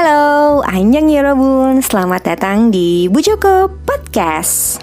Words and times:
Halo, 0.00 0.64
Anjang 0.64 1.12
Yorobun, 1.12 1.84
selamat 1.84 2.32
datang 2.32 2.72
di 2.72 3.04
Bu 3.12 3.20
Joko 3.20 3.68
Podcast. 3.84 4.80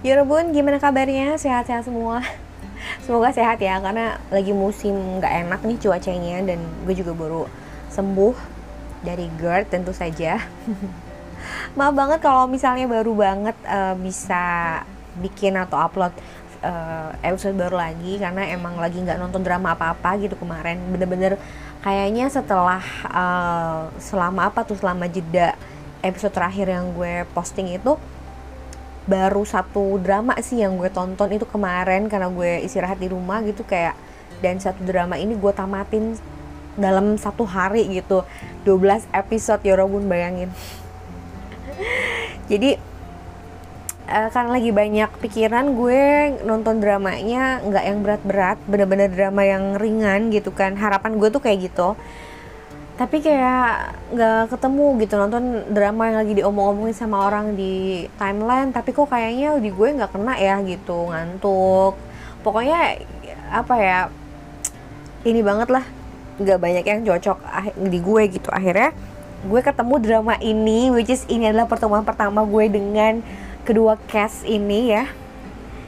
Yorobun, 0.00 0.56
gimana 0.56 0.80
kabarnya? 0.80 1.36
Sehat-sehat 1.36 1.84
semua? 1.84 2.24
Semoga 3.04 3.36
sehat 3.36 3.60
ya, 3.60 3.76
karena 3.84 4.16
lagi 4.32 4.56
musim 4.56 5.20
nggak 5.20 5.44
enak 5.44 5.60
nih 5.60 5.76
cuacanya 5.76 6.40
dan 6.40 6.64
gue 6.88 6.94
juga 6.96 7.12
baru 7.12 7.44
sembuh 7.92 8.32
dari 9.04 9.28
GERD 9.36 9.68
tentu 9.68 9.92
saja. 9.92 10.40
Maaf 11.76 11.92
banget 11.92 12.24
kalau 12.24 12.48
misalnya 12.48 12.88
baru 12.88 13.12
banget 13.12 13.60
uh, 13.68 13.92
bisa 14.00 14.80
bikin 15.20 15.60
atau 15.60 15.76
upload 15.76 16.16
uh, 16.62 17.10
episode 17.24 17.56
baru 17.56 17.76
lagi 17.80 18.20
karena 18.20 18.48
emang 18.52 18.76
lagi 18.76 19.00
nggak 19.00 19.18
nonton 19.20 19.44
drama 19.44 19.76
apa-apa 19.76 20.20
gitu 20.20 20.36
kemarin. 20.36 20.80
Bener-bener 20.92 21.36
kayaknya 21.84 22.28
setelah 22.28 22.82
uh, 23.08 23.88
selama 24.00 24.52
apa 24.52 24.64
tuh 24.64 24.76
selama 24.76 25.08
jeda 25.08 25.56
episode 26.00 26.32
terakhir 26.32 26.72
yang 26.72 26.92
gue 26.96 27.28
posting 27.36 27.76
itu 27.76 27.96
baru 29.08 29.42
satu 29.42 29.98
drama 29.98 30.36
sih 30.38 30.60
yang 30.60 30.76
gue 30.76 30.92
tonton 30.92 31.32
itu 31.32 31.48
kemarin 31.48 32.06
karena 32.06 32.28
gue 32.30 32.62
istirahat 32.62 33.00
di 33.00 33.08
rumah 33.10 33.42
gitu 33.42 33.64
kayak 33.64 33.96
dan 34.40 34.56
satu 34.60 34.84
drama 34.86 35.18
ini 35.18 35.36
gue 35.36 35.52
tamatin 35.52 36.16
dalam 36.78 37.16
satu 37.20 37.44
hari 37.44 37.88
gitu. 37.90 38.24
12 38.64 39.08
episode 39.12 39.60
ya 39.64 39.76
Robun 39.76 40.06
bayangin. 40.08 40.52
Jadi 42.50 42.89
uh, 44.10 44.28
karena 44.34 44.50
lagi 44.58 44.70
banyak 44.74 45.10
pikiran 45.22 45.78
gue 45.78 46.02
nonton 46.42 46.82
dramanya 46.82 47.62
nggak 47.62 47.84
yang 47.86 47.98
berat-berat 48.02 48.58
bener-bener 48.66 49.08
drama 49.08 49.42
yang 49.46 49.78
ringan 49.78 50.34
gitu 50.34 50.50
kan. 50.50 50.74
Harapan 50.74 51.16
gue 51.16 51.28
tuh 51.30 51.40
kayak 51.40 51.70
gitu. 51.70 51.94
Tapi 52.98 53.16
kayak 53.24 53.96
nggak 54.12 54.52
ketemu 54.52 54.86
gitu 55.00 55.14
nonton 55.16 55.64
drama 55.72 56.12
yang 56.12 56.18
lagi 56.20 56.34
diomong-omongin 56.36 56.92
sama 56.92 57.24
orang 57.24 57.56
di 57.56 58.04
timeline 58.20 58.76
tapi 58.76 58.92
kok 58.92 59.08
kayaknya 59.08 59.56
di 59.56 59.72
gue 59.72 59.88
nggak 59.96 60.12
kena 60.12 60.34
ya 60.36 60.60
gitu 60.66 61.08
ngantuk. 61.08 61.96
Pokoknya 62.44 63.00
apa 63.48 63.74
ya 63.80 63.98
ini 65.24 65.40
banget 65.40 65.72
lah. 65.72 65.84
Nggak 66.36 66.58
banyak 66.60 66.84
yang 66.84 67.00
cocok 67.08 67.38
di 67.88 67.98
gue 68.04 68.22
gitu. 68.36 68.48
Akhirnya 68.52 68.92
gue 69.40 69.60
ketemu 69.64 69.94
drama 70.04 70.34
ini 70.36 70.92
which 70.92 71.08
is 71.08 71.24
ini 71.32 71.48
adalah 71.48 71.64
pertemuan 71.64 72.04
pertama 72.04 72.44
gue 72.44 72.68
dengan 72.68 73.24
kedua 73.70 73.94
cast 74.10 74.42
ini 74.42 74.90
ya. 74.90 75.06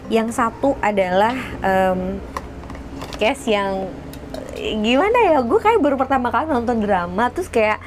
Yang 0.07 0.39
satu 0.39 0.79
adalah 0.79 1.35
um, 1.59 2.23
cast 3.19 3.51
yang 3.51 3.91
gimana 4.63 5.19
ya 5.35 5.39
gue 5.43 5.59
kayak 5.59 5.83
baru 5.83 5.99
pertama 5.99 6.31
kali 6.31 6.47
nonton 6.47 6.79
drama 6.87 7.27
terus 7.35 7.51
kayak 7.51 7.83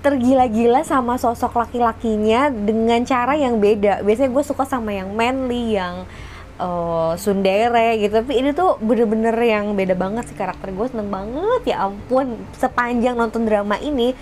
tergila-gila 0.00 0.80
sama 0.80 1.20
sosok 1.20 1.60
laki-lakinya 1.60 2.48
dengan 2.48 3.04
cara 3.04 3.36
yang 3.36 3.60
beda. 3.60 4.00
Biasanya 4.00 4.32
gue 4.32 4.44
suka 4.48 4.64
sama 4.64 4.96
yang 4.96 5.12
manly 5.12 5.76
yang 5.76 6.08
uh, 6.56 7.12
sundere 7.20 8.00
gitu. 8.00 8.24
Tapi 8.24 8.40
ini 8.40 8.56
tuh 8.56 8.80
bener-bener 8.80 9.36
yang 9.36 9.76
beda 9.76 9.92
banget 9.92 10.32
sih 10.32 10.36
karakter 10.40 10.72
gue 10.72 10.86
seneng 10.88 11.12
banget. 11.12 11.76
Ya 11.76 11.84
ampun 11.84 12.40
sepanjang 12.56 13.20
nonton 13.20 13.44
drama 13.44 13.76
ini 13.76 14.16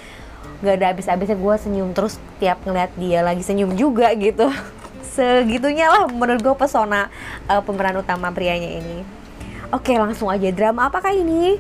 gak 0.59 0.75
ada 0.83 0.87
habis-habisnya 0.91 1.39
gue 1.39 1.55
senyum 1.63 1.95
terus 1.95 2.19
tiap 2.43 2.59
ngeliat 2.67 2.91
dia 2.99 3.23
lagi 3.23 3.47
senyum 3.47 3.79
juga 3.79 4.11
gitu 4.19 4.51
segitunya 5.19 5.91
lah 5.91 6.07
menurut 6.07 6.39
gue 6.39 6.55
pesona 6.55 7.11
uh, 7.51 7.59
pemeran 7.67 7.99
utama 7.99 8.31
prianya 8.31 8.71
ini. 8.71 9.03
Oke 9.75 9.99
langsung 9.99 10.31
aja 10.31 10.47
drama 10.55 10.87
apakah 10.87 11.11
ini? 11.11 11.59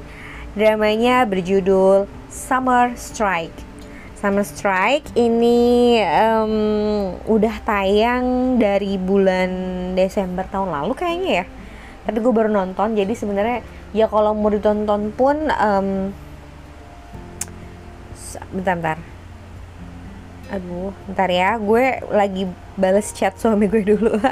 Dramanya 0.55 1.27
berjudul 1.27 2.07
Summer 2.31 2.95
Strike. 2.95 3.67
Summer 4.15 4.47
Strike 4.47 5.11
ini 5.19 5.99
um, 6.07 6.55
udah 7.27 7.55
tayang 7.67 8.57
dari 8.63 8.95
bulan 8.95 9.51
Desember 9.99 10.47
tahun 10.47 10.71
lalu 10.71 10.95
kayaknya 10.95 11.31
ya. 11.43 11.47
Tapi 12.07 12.19
gue 12.23 12.33
baru 12.33 12.49
nonton 12.49 12.95
jadi 12.95 13.13
sebenarnya 13.13 13.67
ya 13.91 14.07
kalau 14.07 14.33
mau 14.39 14.49
ditonton 14.49 15.11
pun 15.13 15.51
um, 15.51 16.15
bentar-bentar 18.55 18.99
aduh 20.49 20.97
bentar 21.05 21.29
ya 21.29 21.61
gue 21.61 21.85
lagi 22.09 22.49
balas 22.79 23.11
chat 23.11 23.35
suami 23.35 23.67
gue 23.67 23.83
dulu. 23.83 24.15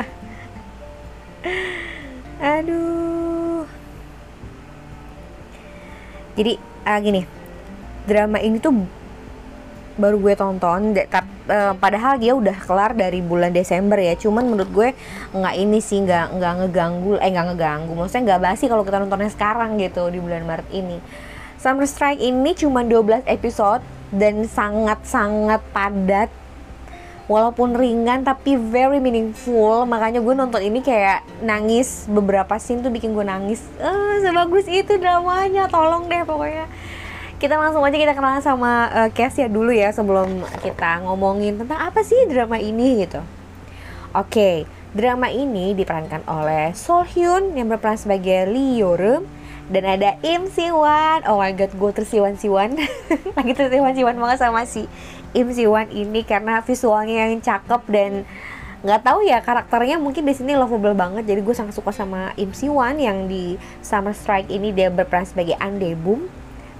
Aduh. 2.57 3.67
Jadi 6.39 6.55
uh, 6.87 6.99
gini. 7.03 7.23
Drama 8.07 8.39
ini 8.39 8.62
tuh 8.62 8.87
baru 9.99 10.21
gue 10.21 10.37
tonton 10.39 10.93
uh, 10.93 11.73
padahal 11.81 12.21
dia 12.21 12.37
udah 12.37 12.55
kelar 12.62 12.95
dari 12.95 13.19
bulan 13.19 13.51
Desember 13.51 13.99
ya. 13.99 14.15
Cuman 14.15 14.47
menurut 14.47 14.71
gue 14.71 14.89
nggak 15.34 15.55
ini 15.59 15.83
sih 15.83 16.07
nggak 16.07 16.39
nggak 16.39 16.53
ngeganggu 16.63 17.19
eh 17.19 17.31
nggak 17.34 17.47
ngeganggu. 17.51 17.93
Maksudnya 17.99 18.23
nggak 18.31 18.43
basi 18.47 18.71
kalau 18.71 18.87
kita 18.87 19.03
nontonnya 19.03 19.31
sekarang 19.34 19.75
gitu 19.83 20.07
di 20.07 20.23
bulan 20.23 20.47
Maret 20.47 20.71
ini. 20.71 21.03
Summer 21.59 21.89
Strike 21.91 22.23
ini 22.23 22.55
cuma 22.55 22.87
12 22.87 23.27
episode 23.27 23.83
dan 24.15 24.47
sangat-sangat 24.47 25.59
padat 25.75 26.31
walaupun 27.27 27.75
ringan 27.75 28.23
tapi 28.23 28.55
very 28.59 29.03
meaningful. 29.03 29.87
Makanya 29.87 30.23
gue 30.23 30.35
nonton 30.35 30.63
ini 30.63 30.81
kayak 30.83 31.27
nangis 31.43 32.07
beberapa 32.11 32.59
scene 32.59 32.83
tuh 32.83 32.91
bikin 32.91 33.13
gue 33.13 33.27
nangis. 33.27 33.63
Eh 33.79 34.23
sebagus 34.23 34.67
itu 34.71 34.99
dramanya 34.99 35.67
tolong 35.71 36.07
deh 36.07 36.23
pokoknya. 36.23 36.67
Kita 37.37 37.61
langsung 37.61 37.85
aja 37.85 38.01
kita 38.01 38.17
kenalan 38.17 38.41
sama 38.41 38.89
uh, 38.89 39.09
ya 39.13 39.49
dulu 39.53 39.69
ya 39.69 39.93
sebelum 39.93 40.41
kita 40.65 41.05
ngomongin 41.05 41.61
tentang 41.61 41.93
apa 41.93 42.01
sih 42.01 42.17
drama 42.31 42.57
ini 42.57 43.05
gitu. 43.05 43.21
Oke 44.17 44.33
okay, 44.33 44.57
drama 44.97 45.29
ini 45.29 45.77
diperankan 45.77 46.25
oleh 46.25 46.73
Sol 46.73 47.05
Hyun 47.05 47.53
yang 47.53 47.69
berperan 47.69 48.01
sebagai 48.01 48.49
Lee 48.49 48.81
Yoreum 48.81 49.29
dan 49.69 49.85
ada 49.85 50.17
Im 50.25 50.49
Siwan 50.49 51.27
oh 51.29 51.37
my 51.37 51.53
god 51.53 51.77
gue 51.77 51.91
tersiwan-siwan. 51.93 52.81
Lagi 53.37 53.53
tersiwan-siwan 53.53 54.17
banget 54.17 54.39
sama 54.41 54.65
si 54.65 54.89
Im 55.37 55.53
Siwan 55.53 55.93
ini 55.93 56.25
karena 56.25 56.65
visualnya 56.65 57.29
yang 57.29 57.45
cakep 57.45 57.83
dan 57.93 58.25
nggak 58.81 59.03
tahu 59.05 59.21
ya 59.25 59.45
karakternya 59.45 60.01
mungkin 60.01 60.25
di 60.25 60.33
sini 60.33 60.57
lovable 60.57 60.97
banget 60.97 61.29
jadi 61.29 61.45
gue 61.45 61.53
sangat 61.53 61.77
suka 61.77 61.93
sama 61.93 62.33
Im 62.41 62.57
Siwan 62.57 62.97
yang 62.97 63.29
di 63.29 63.61
Summer 63.85 64.17
Strike 64.17 64.49
ini 64.49 64.73
dia 64.73 64.89
berperan 64.89 65.29
sebagai 65.29 65.57
Ande 65.61 65.93
Boom 65.93 66.33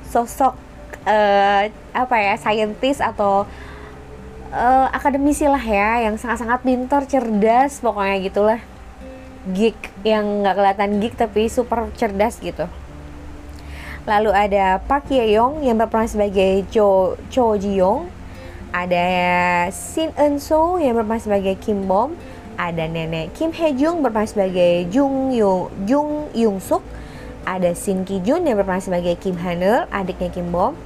sosok 0.09 0.57
uh, 1.05 1.63
apa 1.93 2.17
ya 2.17 2.35
scientist 2.41 3.05
atau 3.05 3.45
uh, 4.53 4.87
akademisi 4.93 5.45
lah 5.45 5.63
ya 5.63 6.09
yang 6.09 6.17
sangat-sangat 6.17 6.63
pintar 6.63 7.03
cerdas 7.05 7.83
pokoknya 7.85 8.17
gitulah 8.23 8.61
geek 9.47 9.79
yang 10.03 10.43
nggak 10.43 10.55
kelihatan 10.59 10.91
geek 10.99 11.15
tapi 11.15 11.47
super 11.47 11.87
cerdas 11.95 12.43
gitu. 12.43 12.67
Lalu 14.07 14.31
ada 14.31 14.79
Park 14.87 15.11
Ye 15.11 15.35
Young 15.35 15.67
yang 15.67 15.79
berperan 15.79 16.07
sebagai 16.07 16.63
Cho 16.71 17.19
Cho 17.31 17.59
Ji 17.59 17.79
Young. 17.79 18.07
Ada 18.77 19.09
Shin 19.73 20.13
Eun 20.21 20.37
Soo 20.37 20.77
yang 20.77 21.01
berperan 21.01 21.17
sebagai 21.17 21.57
Kim 21.57 21.89
Bom. 21.89 22.13
Ada 22.61 22.85
nenek 22.85 23.33
Kim 23.33 23.49
Hye 23.57 23.73
Jung 23.73 24.05
berperan 24.05 24.29
sebagai 24.29 24.85
Jung 24.93 25.33
Yo 25.33 25.73
Jung 25.89 26.29
Yung 26.37 26.61
Suk. 26.61 26.85
Ada 27.49 27.73
Shin 27.73 28.05
Ki 28.05 28.21
Jun 28.21 28.45
yang 28.45 28.61
berperan 28.61 28.85
sebagai 28.85 29.17
Kim 29.17 29.41
Hanul, 29.41 29.89
adiknya 29.89 30.29
Kim 30.29 30.53
Bom. 30.53 30.77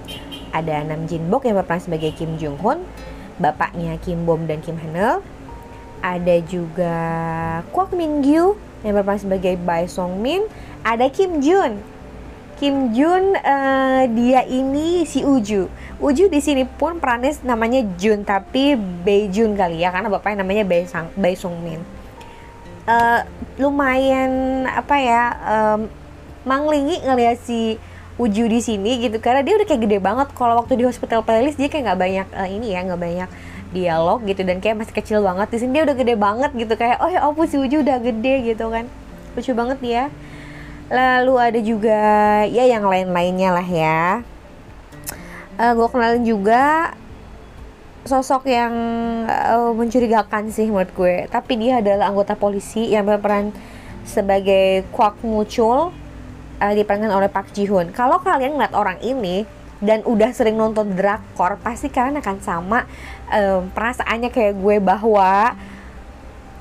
Ada 0.55 0.87
Nam 0.87 1.11
Jin 1.11 1.27
Bok 1.27 1.43
yang 1.43 1.59
berperan 1.59 1.83
sebagai 1.83 2.15
Kim 2.15 2.39
Jung 2.39 2.63
Hoon, 2.63 2.87
bapaknya 3.43 3.99
Kim 3.99 4.23
Bom 4.23 4.47
dan 4.47 4.63
Kim 4.63 4.79
Hanul 4.79 5.19
ada 6.01 6.37
juga 6.49 6.97
Kwak 7.71 7.93
Min 7.93 8.25
Gyu 8.25 8.57
yang 8.81 8.97
berperan 8.97 9.21
sebagai 9.21 9.55
Bae 9.61 9.85
Song 9.85 10.21
Min 10.21 10.49
ada 10.81 11.07
Kim 11.13 11.45
Jun 11.45 11.77
Kim 12.61 12.93
Jun 12.93 13.33
uh, 13.41 14.05
dia 14.13 14.45
ini 14.45 15.09
si 15.09 15.25
Uju. 15.25 15.65
Uju 15.97 16.29
di 16.29 16.45
sini 16.45 16.69
pun 16.69 17.01
perannya 17.01 17.33
namanya 17.41 17.81
Jun 17.97 18.21
tapi 18.21 18.77
Bae 18.77 19.33
Jun 19.33 19.57
kali 19.57 19.81
ya 19.81 19.89
karena 19.89 20.13
bapaknya 20.13 20.45
namanya 20.45 20.69
Bae, 20.69 20.85
Sang, 20.85 21.09
Bae 21.17 21.33
Song 21.33 21.57
Min. 21.65 21.81
Uh, 22.85 23.25
lumayan 23.57 24.65
apa 24.69 24.93
ya 25.01 25.23
um, 25.41 25.89
manglingi 26.45 27.01
ngeliat 27.01 27.41
si 27.41 27.81
Uju 28.21 28.53
di 28.53 28.61
sini 28.61 29.09
gitu 29.09 29.17
karena 29.25 29.41
dia 29.41 29.57
udah 29.57 29.65
kayak 29.65 29.81
gede 29.81 29.97
banget. 29.97 30.29
Kalau 30.37 30.61
waktu 30.61 30.77
di 30.77 30.85
hospital 30.85 31.25
playlist 31.25 31.57
dia 31.57 31.73
kayak 31.73 31.89
nggak 31.89 32.01
banyak 32.05 32.27
uh, 32.37 32.45
ini 32.45 32.77
ya 32.77 32.85
nggak 32.85 33.01
banyak 33.01 33.29
dialog 33.73 34.21
gitu 34.29 34.45
dan 34.45 34.61
kayak 34.61 34.85
masih 34.85 34.93
kecil 34.93 35.25
banget. 35.25 35.49
Di 35.49 35.65
sini 35.65 35.81
dia 35.81 35.89
udah 35.89 35.97
gede 35.97 36.13
banget 36.13 36.53
gitu 36.53 36.77
kayak 36.77 37.01
oh 37.01 37.09
ya 37.09 37.25
ampun 37.25 37.49
si 37.49 37.57
Uju 37.57 37.81
udah 37.81 38.05
gede 38.05 38.53
gitu 38.53 38.69
kan. 38.69 38.85
Lucu 39.33 39.57
banget 39.57 39.81
dia 39.81 40.13
lalu 40.91 41.35
ada 41.39 41.61
juga 41.63 42.01
ya 42.51 42.67
yang 42.67 42.83
lain-lainnya 42.83 43.51
lah 43.55 43.69
ya 43.69 44.03
uh, 45.57 45.63
eh, 45.63 45.73
gue 45.73 45.89
kenalin 45.89 46.25
juga 46.27 46.93
sosok 48.03 48.51
yang 48.51 48.75
uh, 49.31 49.71
mencurigakan 49.73 50.51
sih 50.51 50.67
menurut 50.67 50.91
gue 50.93 51.17
tapi 51.31 51.57
dia 51.63 51.79
adalah 51.79 52.11
anggota 52.11 52.35
polisi 52.35 52.91
yang 52.91 53.07
berperan 53.07 53.55
sebagai 54.03 54.83
Kwak 54.91 55.23
Muchul 55.23 55.95
uh, 56.61 56.73
diperankan 56.77 57.11
oleh 57.11 57.31
Park 57.33 57.55
Ji 57.57 57.71
Hoon. 57.71 57.91
Kalau 57.95 58.21
kalian 58.21 58.59
ngeliat 58.59 58.75
orang 58.77 58.99
ini 59.01 59.49
dan 59.81 60.05
udah 60.05 60.35
sering 60.37 60.61
nonton 60.61 60.93
drakor, 60.93 61.57
pasti 61.65 61.89
kalian 61.89 62.21
akan 62.21 62.37
sama 62.45 62.85
um, 63.33 63.73
perasaannya 63.73 64.29
kayak 64.29 64.61
gue 64.61 64.77
bahwa 64.77 65.57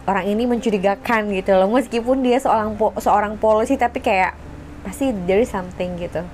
orang 0.09 0.25
ini 0.25 0.49
mencurigakan 0.49 1.29
gitu 1.37 1.53
loh. 1.53 1.69
Meskipun 1.69 2.25
dia 2.25 2.41
seorang 2.41 2.73
po 2.73 2.97
seorang 2.97 3.37
polisi 3.37 3.77
tapi 3.77 4.01
kayak 4.01 4.33
pasti 4.81 5.13
there 5.29 5.37
is 5.37 5.53
something 5.53 5.93
gitu 6.01 6.25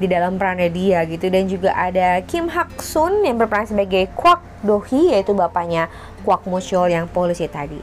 di 0.00 0.06
dalam 0.08 0.40
perannya 0.40 0.72
dia 0.72 1.04
gitu. 1.04 1.28
Dan 1.28 1.44
juga 1.52 1.76
ada 1.76 2.24
Kim 2.24 2.48
Hak 2.48 2.80
Sun 2.80 3.28
yang 3.28 3.36
berperan 3.36 3.68
sebagai 3.68 4.08
Kwak 4.16 4.40
Dohi 4.64 5.12
yaitu 5.12 5.36
bapaknya 5.36 5.92
Kwak 6.24 6.48
Muchul 6.48 6.88
yang 6.88 7.04
polisi 7.10 7.44
tadi. 7.44 7.78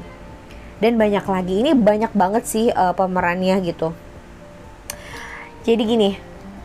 Dan 0.81 0.97
banyak 0.97 1.23
lagi. 1.23 1.61
Ini 1.61 1.71
banyak 1.77 2.11
banget 2.17 2.43
sih 2.49 2.67
uh, 2.73 2.91
pemerannya 2.97 3.61
gitu. 3.63 3.93
Jadi 5.65 5.81
gini 5.81 6.11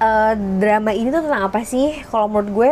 uh, 0.01 0.33
drama 0.35 0.91
ini 0.97 1.13
tuh 1.13 1.23
tentang 1.29 1.43
apa 1.47 1.61
sih? 1.63 2.01
Kalau 2.09 2.27
menurut 2.27 2.51
gue 2.51 2.71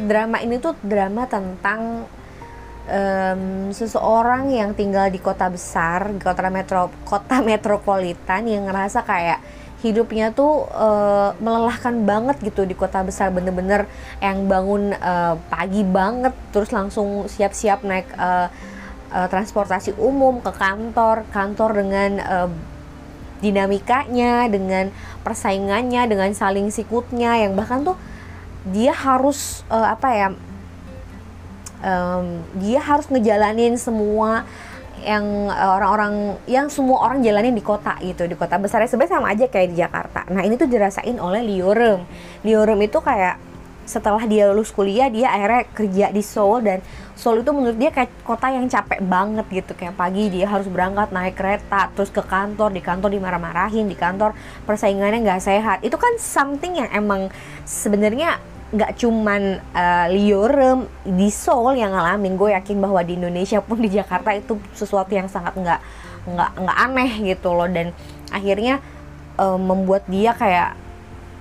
drama 0.00 0.40
ini 0.40 0.56
tuh 0.56 0.76
drama 0.80 1.26
tentang 1.26 2.08
um, 2.90 3.70
seseorang 3.70 4.50
yang 4.50 4.74
tinggal 4.74 5.06
di 5.08 5.22
kota 5.22 5.46
besar 5.46 6.10
di 6.10 6.18
kota 6.18 6.50
metro 6.50 6.90
kota 7.06 7.38
metropolitan 7.46 8.50
yang 8.50 8.66
ngerasa 8.66 9.06
kayak 9.06 9.38
hidupnya 9.80 10.28
tuh 10.34 10.68
uh, 10.68 11.32
melelahkan 11.40 12.04
banget 12.04 12.36
gitu 12.44 12.68
di 12.68 12.76
kota 12.76 13.00
besar 13.00 13.32
bener-bener 13.32 13.88
yang 14.20 14.44
bangun 14.44 14.92
uh, 14.92 15.40
pagi 15.48 15.80
banget 15.86 16.36
terus 16.52 16.68
langsung 16.68 17.24
siap-siap 17.24 17.80
naik 17.80 18.10
uh, 18.20 18.52
uh, 19.10 19.28
transportasi 19.28 19.94
umum 19.98 20.38
ke 20.40 20.52
kantor, 20.54 21.26
kantor 21.34 21.70
dengan 21.82 22.10
uh, 22.22 22.50
dinamikanya, 23.40 24.46
dengan 24.52 24.92
persaingannya, 25.24 26.06
dengan 26.06 26.30
saling 26.32 26.68
sikutnya 26.68 27.40
yang 27.40 27.56
bahkan 27.56 27.82
tuh 27.82 27.96
dia 28.68 28.92
harus 28.94 29.64
uh, 29.72 29.90
apa 29.90 30.08
ya? 30.14 30.28
Um, 31.80 32.44
dia 32.60 32.76
harus 32.76 33.08
ngejalanin 33.08 33.80
semua 33.80 34.44
yang 35.00 35.48
orang-orang 35.48 36.36
yang 36.44 36.68
semua 36.68 37.08
orang 37.08 37.24
jalanin 37.24 37.56
di 37.56 37.64
kota 37.64 37.96
gitu 38.04 38.28
di 38.28 38.36
kota 38.36 38.60
besarnya 38.60 38.84
sebenarnya 38.84 39.16
sama 39.16 39.32
aja 39.32 39.48
kayak 39.48 39.68
di 39.72 39.76
Jakarta. 39.80 40.28
Nah 40.28 40.44
ini 40.44 40.60
tuh 40.60 40.68
dirasain 40.68 41.16
oleh 41.16 41.40
Liorem. 41.40 42.04
Liorem 42.44 42.84
itu 42.84 43.00
kayak 43.00 43.40
setelah 43.90 44.22
dia 44.22 44.46
lulus 44.46 44.70
kuliah 44.70 45.10
dia 45.10 45.34
akhirnya 45.34 45.66
kerja 45.74 46.06
di 46.14 46.22
Seoul 46.22 46.62
dan 46.62 46.78
Seoul 47.18 47.42
itu 47.42 47.50
menurut 47.50 47.74
dia 47.74 47.90
kayak 47.90 48.22
kota 48.22 48.46
yang 48.54 48.70
capek 48.70 49.02
banget 49.02 49.46
gitu 49.50 49.74
kayak 49.74 49.98
pagi 49.98 50.30
dia 50.30 50.46
harus 50.46 50.70
berangkat 50.70 51.10
naik 51.10 51.34
kereta 51.34 51.90
terus 51.98 52.14
ke 52.14 52.22
kantor 52.22 52.70
di 52.70 52.78
kantor 52.78 53.10
dimarah-marahin 53.10 53.90
di 53.90 53.98
kantor 53.98 54.30
persaingannya 54.62 55.26
nggak 55.26 55.42
sehat 55.42 55.78
itu 55.82 55.98
kan 55.98 56.14
something 56.22 56.78
yang 56.78 56.86
emang 56.94 57.34
sebenarnya 57.66 58.38
nggak 58.70 59.02
cuman 59.02 59.58
uh, 59.74 60.06
Liorem 60.14 60.86
di 61.02 61.26
Seoul 61.26 61.82
yang 61.82 61.90
ngalamin 61.90 62.38
gue 62.38 62.54
yakin 62.54 62.78
bahwa 62.78 63.02
di 63.02 63.18
Indonesia 63.18 63.58
pun 63.58 63.82
di 63.82 63.90
Jakarta 63.90 64.30
itu 64.30 64.62
sesuatu 64.78 65.10
yang 65.10 65.26
sangat 65.26 65.58
nggak 65.58 65.80
nggak 66.30 66.50
nggak 66.54 66.78
aneh 66.78 67.10
gitu 67.34 67.50
loh. 67.50 67.66
Dan 67.66 67.90
akhirnya 68.30 68.78
uh, 69.42 69.58
membuat 69.58 70.06
dia 70.06 70.30
kayak 70.38 70.78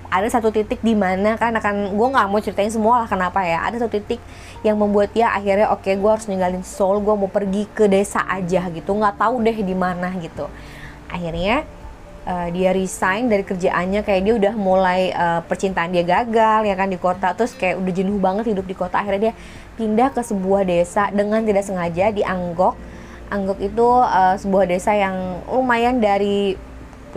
ada 0.10 0.26
satu 0.26 0.50
titik 0.50 0.81
di 0.81 0.98
mana 0.98 1.38
kan 1.38 1.54
akan 1.54 1.94
gue 1.94 2.08
nggak 2.10 2.28
mau 2.34 2.42
ceritain 2.42 2.74
semua 2.74 3.06
lah 3.06 3.08
kenapa 3.08 3.46
ya 3.46 3.62
ada 3.62 3.78
satu 3.78 3.94
titik 4.02 4.18
yang 4.66 4.74
membuat 4.74 5.14
dia 5.14 5.30
akhirnya 5.30 5.70
oke 5.70 5.86
okay, 5.86 5.94
gue 6.02 6.10
harus 6.10 6.26
ninggalin 6.26 6.66
Seoul 6.66 6.98
gue 7.06 7.14
mau 7.14 7.30
pergi 7.30 7.70
ke 7.70 7.86
desa 7.86 8.26
aja 8.26 8.66
gitu. 8.74 8.90
Nggak 8.98 9.22
tahu 9.22 9.46
deh 9.46 9.58
di 9.62 9.76
mana 9.78 10.10
gitu. 10.18 10.50
Akhirnya 11.06 11.62
uh, 12.30 12.48
dia 12.54 12.70
resign 12.70 13.26
dari 13.26 13.42
kerjaannya 13.42 14.06
kayak 14.06 14.22
dia 14.22 14.34
udah 14.38 14.54
mulai 14.54 15.10
uh, 15.10 15.42
percintaan 15.50 15.90
dia 15.90 16.06
gagal 16.06 16.70
ya 16.70 16.76
kan 16.78 16.94
di 16.94 17.02
kota 17.02 17.34
terus 17.34 17.58
kayak 17.58 17.81
udah 17.81 17.94
jenuh 17.94 18.22
banget 18.22 18.54
hidup 18.54 18.70
di 18.70 18.78
kota. 18.78 19.02
Akhirnya 19.02 19.31
dia 19.31 19.34
pindah 19.81 20.14
ke 20.14 20.22
sebuah 20.22 20.62
desa 20.70 21.10
dengan 21.10 21.42
tidak 21.42 21.66
sengaja 21.66 22.14
di 22.14 22.22
Anggok. 22.22 22.78
Anggok 23.34 23.58
itu 23.58 23.88
uh, 23.90 24.38
sebuah 24.38 24.70
desa 24.70 24.94
yang 24.94 25.42
lumayan 25.50 25.98
dari 25.98 26.54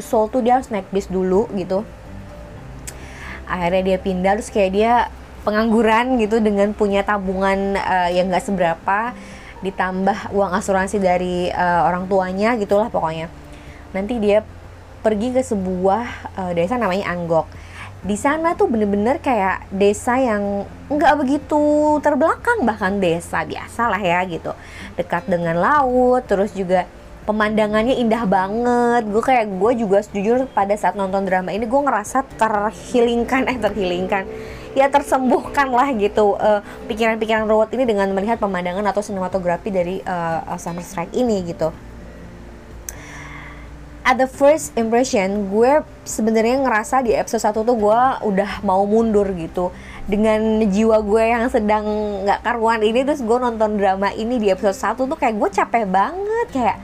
Seoul 0.01 0.33
tuh 0.33 0.41
dia 0.41 0.57
harus 0.57 0.73
naik 0.73 0.89
bis 0.89 1.05
dulu 1.05 1.53
gitu. 1.53 1.85
Akhirnya 3.45 3.83
dia 3.85 3.99
pindah 4.01 4.41
terus 4.41 4.49
kayak 4.49 4.73
dia 4.73 4.93
pengangguran 5.45 6.17
gitu 6.23 6.41
dengan 6.41 6.73
punya 6.73 7.05
tabungan 7.05 7.77
uh, 7.77 8.09
yang 8.09 8.31
gak 8.33 8.47
seberapa 8.47 9.13
ditambah 9.61 10.33
uang 10.33 10.53
asuransi 10.55 10.97
dari 11.03 11.51
uh, 11.53 11.85
orang 11.85 12.09
tuanya 12.09 12.57
gitulah 12.57 12.89
pokoknya. 12.89 13.29
Nanti 13.93 14.17
dia 14.17 14.41
pergi 15.03 15.35
ke 15.35 15.43
sebuah 15.43 16.33
uh, 16.39 16.53
desa 16.55 16.79
namanya 16.79 17.11
Anggok. 17.11 17.51
Di 18.03 18.19
sana 18.19 18.59
tuh 18.59 18.67
bener-bener 18.67 19.23
kayak 19.23 19.71
desa 19.71 20.19
yang 20.19 20.67
nggak 20.91 21.15
begitu 21.23 21.63
terbelakang 22.03 22.67
bahkan 22.67 22.99
desa 22.99 23.47
biasa 23.47 23.91
lah 23.91 24.03
ya 24.03 24.23
gitu. 24.27 24.55
Dekat 24.99 25.27
dengan 25.31 25.59
laut 25.59 26.27
terus 26.27 26.51
juga 26.51 26.87
pemandangannya 27.27 27.99
indah 28.03 28.27
banget. 28.27 29.07
Gue 29.07 29.23
kayak 29.23 29.47
gue 29.55 29.73
juga 29.87 30.03
jujur 30.03 30.51
pada 30.51 30.75
saat 30.75 30.99
nonton 30.99 31.23
drama 31.23 31.55
ini 31.55 31.63
gue 31.63 31.81
ngerasa 31.83 32.27
terhilingkan 32.39 33.47
eh 33.47 33.59
terhilingkan. 33.59 34.27
Ya 34.75 34.91
tersembuhkan 34.91 35.71
lah 35.71 35.95
gitu 35.95 36.35
eh, 36.43 36.59
pikiran-pikiran 36.91 37.47
ruwet 37.47 37.71
ini 37.77 37.87
dengan 37.87 38.11
melihat 38.11 38.43
pemandangan 38.43 38.83
atau 38.89 39.05
sinematografi 39.05 39.69
dari 39.71 40.01
uh, 40.03 40.59
Summer 40.59 40.83
Strike 40.83 41.15
ini 41.15 41.45
gitu 41.45 41.92
at 44.03 44.19
the 44.19 44.27
first 44.27 44.75
impression 44.75 45.47
gue 45.51 45.83
sebenarnya 46.03 46.59
ngerasa 46.67 47.07
di 47.07 47.15
episode 47.15 47.55
1 47.55 47.63
tuh 47.63 47.77
gue 47.79 48.01
udah 48.27 48.51
mau 48.67 48.83
mundur 48.83 49.27
gitu. 49.39 49.71
Dengan 50.03 50.59
jiwa 50.67 50.99
gue 51.07 51.23
yang 51.23 51.47
sedang 51.47 51.87
nggak 52.27 52.43
karuan 52.43 52.83
ini 52.83 53.07
terus 53.07 53.23
gue 53.23 53.39
nonton 53.39 53.79
drama 53.79 54.11
ini 54.11 54.43
di 54.43 54.51
episode 54.51 54.75
1 54.75 55.07
tuh 55.07 55.19
kayak 55.19 55.39
gue 55.39 55.49
capek 55.55 55.85
banget. 55.87 56.47
Kayak 56.51 56.79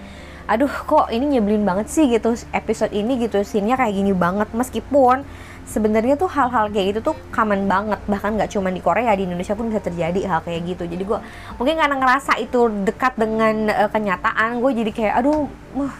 aduh 0.48 0.70
kok 0.70 1.12
ini 1.12 1.36
nyebelin 1.36 1.60
banget 1.66 1.92
sih 1.92 2.08
gitu 2.08 2.32
episode 2.56 2.88
ini 2.96 3.20
gitu 3.20 3.42
scene-nya 3.42 3.74
kayak 3.74 3.98
gini 3.98 4.14
banget. 4.14 4.48
Meskipun 4.54 5.26
sebenarnya 5.68 6.16
tuh 6.16 6.30
hal-hal 6.32 6.72
kayak 6.72 6.96
gitu 6.96 7.12
tuh 7.12 7.16
common 7.28 7.68
banget 7.68 8.00
bahkan 8.08 8.32
nggak 8.38 8.48
cuma 8.56 8.72
di 8.72 8.80
Korea 8.80 9.12
di 9.12 9.28
Indonesia 9.28 9.52
pun 9.52 9.68
bisa 9.68 9.82
terjadi 9.82 10.22
hal 10.24 10.40
kayak 10.46 10.64
gitu. 10.64 10.86
Jadi 10.86 11.02
gue 11.02 11.18
mungkin 11.58 11.74
karena 11.74 11.98
ngerasa 11.98 12.38
itu 12.38 12.70
dekat 12.86 13.18
dengan 13.18 13.74
uh, 13.74 13.90
kenyataan 13.90 14.62
gue 14.62 14.70
jadi 14.86 14.90
kayak 14.94 15.14
aduh 15.18 15.50
uh, 15.76 15.92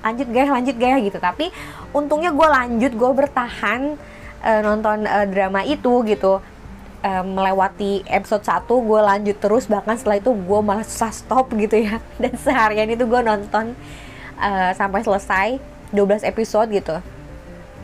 lanjut 0.00 0.28
guys 0.28 0.50
lanjut 0.50 0.76
guys 0.76 1.00
gitu. 1.04 1.18
Tapi 1.20 1.52
untungnya 1.92 2.32
gue 2.32 2.48
lanjut 2.48 2.92
gue 2.92 3.10
bertahan 3.12 3.96
uh, 4.44 4.60
nonton 4.64 5.04
uh, 5.06 5.26
drama 5.28 5.64
itu 5.64 6.04
gitu. 6.08 6.40
Melewati 7.00 8.04
episode 8.12 8.44
1 8.44 8.68
gue 8.68 9.00
lanjut 9.00 9.36
terus. 9.40 9.64
Bahkan 9.64 10.04
setelah 10.04 10.20
itu 10.20 10.36
gue 10.36 10.60
malah 10.60 10.84
susah 10.84 11.08
stop 11.08 11.48
gitu 11.56 11.80
ya. 11.80 11.96
Dan 12.20 12.36
seharian 12.36 12.92
itu 12.92 13.08
gue 13.08 13.20
nonton 13.24 13.72
uh, 14.36 14.70
sampai 14.76 15.00
selesai 15.00 15.56
12 15.96 16.28
episode 16.28 16.68
gitu. 16.68 17.00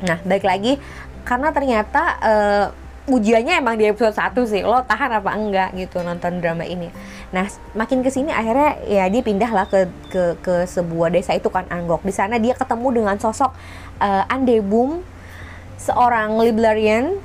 Nah 0.04 0.20
balik 0.20 0.44
lagi. 0.44 0.76
Karena 1.24 1.48
ternyata 1.48 2.02
uh, 2.20 2.66
ujiannya 3.06 3.62
emang 3.62 3.78
di 3.78 3.86
episode 3.86 4.14
1 4.14 4.34
sih 4.50 4.62
lo 4.66 4.82
tahan 4.82 5.22
apa 5.22 5.30
enggak 5.38 5.70
gitu 5.78 6.02
nonton 6.02 6.42
drama 6.42 6.66
ini 6.66 6.90
nah 7.30 7.46
makin 7.78 8.02
ke 8.02 8.10
sini 8.10 8.34
akhirnya 8.34 8.82
ya 8.86 9.06
dia 9.06 9.22
pindah 9.22 9.50
lah 9.50 9.66
ke 9.70 9.86
ke 10.10 10.24
ke 10.42 10.54
sebuah 10.66 11.14
desa 11.14 11.34
itu 11.34 11.46
kan 11.46 11.66
Anggok 11.70 12.02
di 12.02 12.10
sana 12.10 12.42
dia 12.42 12.58
ketemu 12.58 13.02
dengan 13.02 13.16
sosok 13.18 13.54
uh, 14.02 14.24
Andebum 14.26 15.06
seorang 15.78 16.34
librarian 16.42 17.18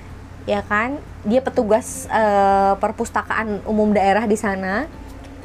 ya 0.45 0.61
kan 0.65 1.01
dia 1.25 1.41
petugas 1.41 2.09
uh, 2.09 2.77
perpustakaan 2.77 3.61
umum 3.65 3.93
daerah 3.93 4.25
di 4.25 4.37
sana 4.37 4.89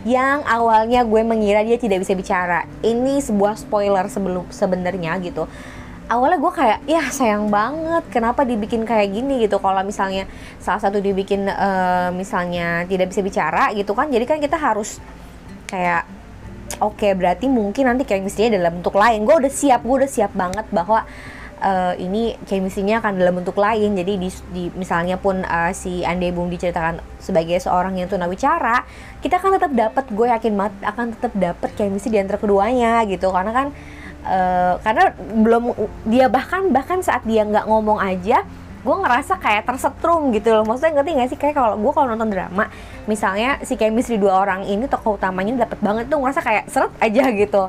yang 0.07 0.47
awalnya 0.47 1.03
gue 1.03 1.23
mengira 1.27 1.67
dia 1.67 1.75
tidak 1.83 2.07
bisa 2.07 2.15
bicara. 2.15 2.63
Ini 2.79 3.19
sebuah 3.19 3.59
spoiler 3.59 4.07
sebelum 4.07 4.47
sebenarnya 4.55 5.19
gitu. 5.19 5.51
Awalnya 6.07 6.39
gue 6.39 6.53
kayak, 6.55 6.79
ya 6.87 7.03
sayang 7.11 7.51
banget, 7.51 8.07
kenapa 8.15 8.47
dibikin 8.47 8.87
kayak 8.87 9.11
gini 9.11 9.43
gitu. 9.43 9.59
Kalau 9.59 9.83
misalnya 9.83 10.31
salah 10.63 10.79
satu 10.79 11.03
dibikin 11.03 11.51
uh, 11.51 12.15
misalnya 12.15 12.87
tidak 12.87 13.11
bisa 13.11 13.27
bicara 13.27 13.75
gitu 13.75 13.91
kan, 13.91 14.07
jadi 14.07 14.23
kan 14.23 14.39
kita 14.39 14.55
harus 14.55 15.03
kayak, 15.67 16.07
oke 16.79 16.95
okay, 16.95 17.11
berarti 17.11 17.51
mungkin 17.51 17.91
nanti 17.91 18.07
kayak 18.07 18.23
misalnya 18.23 18.63
dalam 18.63 18.79
bentuk 18.79 18.95
lain. 18.95 19.27
Gue 19.27 19.35
udah 19.35 19.51
siap, 19.51 19.83
gue 19.83 20.07
udah 20.07 20.11
siap 20.11 20.31
banget 20.31 20.67
bahwa 20.71 21.03
uh, 21.59 21.95
ini 21.99 22.39
chemistry-nya 22.47 23.03
akan 23.03 23.19
dalam 23.19 23.43
bentuk 23.43 23.59
lain. 23.59 23.99
Jadi 23.99 24.13
di, 24.15 24.29
di 24.55 24.65
misalnya 24.79 25.19
pun 25.19 25.43
uh, 25.43 25.75
si 25.75 26.07
Ande 26.07 26.31
Bung 26.31 26.55
diceritakan 26.55 27.03
sebagai 27.19 27.59
seorang 27.59 27.99
yang 27.99 28.07
tunawicara, 28.07 28.87
kita 29.19 29.43
akan 29.43 29.59
tetap 29.59 29.73
dapat 29.75 30.05
gue 30.15 30.27
yakin 30.31 30.53
banget 30.55 30.75
akan 30.87 31.07
tetap 31.19 31.33
dapat 31.35 31.71
chemistry 31.75 32.15
di 32.15 32.23
antara 32.23 32.39
keduanya 32.39 33.03
gitu. 33.11 33.35
Karena 33.35 33.51
kan 33.51 33.69
uh, 34.27 34.75
karena 34.83 35.15
belum 35.17 35.73
dia 36.11 36.27
bahkan 36.27 36.69
bahkan 36.75 37.01
saat 37.01 37.23
dia 37.23 37.47
nggak 37.47 37.71
ngomong 37.71 38.03
aja 38.03 38.43
gue 38.87 38.97
ngerasa 39.03 39.43
kayak 39.43 39.67
tersetrum 39.67 40.31
gitu 40.31 40.55
loh. 40.55 40.63
Maksudnya 40.63 41.03
ngerti 41.03 41.11
gak 41.19 41.29
sih? 41.35 41.39
Kayak 41.43 41.59
kalau 41.59 41.75
gue 41.75 41.91
kalau 41.91 42.15
nonton 42.15 42.31
drama 42.31 42.71
misalnya 43.11 43.59
si 43.67 43.75
chemistry 43.75 44.15
dua 44.15 44.39
orang 44.47 44.63
ini 44.63 44.87
tokoh 44.87 45.19
utamanya 45.19 45.67
dapat 45.67 45.83
banget 45.83 46.05
tuh 46.07 46.23
ngerasa 46.23 46.39
kayak 46.39 46.65
seret 46.71 46.95
aja 47.03 47.25
gitu. 47.35 47.63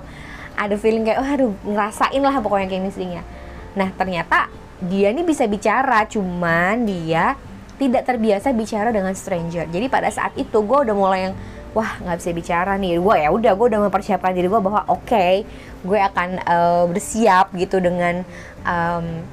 Ada 0.54 0.78
feeling 0.78 1.10
kayak 1.10 1.18
oh 1.18 1.26
aduh 1.26 1.54
ngerasain 1.66 2.22
lah 2.22 2.38
pokoknya 2.38 2.70
chemistry-nya. 2.70 3.26
Nah 3.74 3.90
ternyata 3.98 4.46
dia 4.78 5.10
nih 5.10 5.26
bisa 5.26 5.50
bicara 5.50 6.06
cuman 6.06 6.86
dia 6.86 7.34
tidak 7.82 8.06
terbiasa 8.06 8.54
bicara 8.54 8.94
dengan 8.94 9.14
stranger. 9.18 9.66
Jadi 9.74 9.90
pada 9.90 10.14
saat 10.14 10.38
itu 10.38 10.58
gue 10.62 10.78
udah 10.86 10.96
mulai 10.98 11.30
yang 11.30 11.36
wah 11.74 12.00
nggak 12.04 12.18
bisa 12.20 12.32
bicara 12.32 12.76
nih. 12.80 13.00
Gue 13.00 13.16
ya 13.20 13.30
udah 13.34 13.52
gue 13.56 13.68
udah 13.74 13.82
mempersiapkan 13.88 14.32
diri 14.36 14.48
gue 14.48 14.62
bahwa 14.62 14.86
oke 14.88 15.08
okay, 15.08 15.44
gue 15.84 16.00
akan 16.00 16.30
uh, 16.46 16.84
bersiap 16.88 17.52
gitu 17.56 17.82
dengan 17.84 18.24
um, 18.64 19.26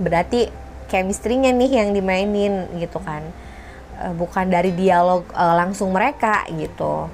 berarti 0.00 0.50
chemistry-nya 0.90 1.54
nih 1.54 1.70
yang 1.82 1.88
dimainin 1.94 2.66
gitu 2.80 2.98
kan. 3.02 3.22
Uh, 4.00 4.14
bukan 4.16 4.48
dari 4.48 4.72
dialog 4.72 5.28
uh, 5.36 5.54
langsung 5.54 5.92
mereka 5.92 6.46
gitu. 6.50 7.06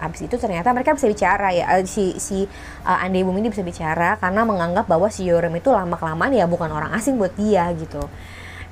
Habis 0.00 0.24
itu 0.24 0.40
ternyata 0.40 0.72
mereka 0.72 0.96
bisa 0.96 1.04
bicara 1.12 1.52
ya 1.52 1.76
si 1.84 2.16
si 2.16 2.48
uh, 2.88 3.04
Ande 3.04 3.20
Bumi 3.20 3.44
ini 3.44 3.52
bisa 3.52 3.60
bicara 3.60 4.16
karena 4.16 4.48
menganggap 4.48 4.88
bahwa 4.88 5.12
si 5.12 5.28
Yorem 5.28 5.52
itu 5.60 5.68
lama 5.68 5.94
kelamaan 6.00 6.32
ya 6.32 6.48
bukan 6.48 6.72
orang 6.72 6.96
asing 6.96 7.20
buat 7.20 7.36
dia 7.36 7.68
gitu. 7.76 8.08